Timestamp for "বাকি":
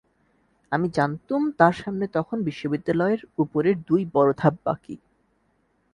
4.65-4.95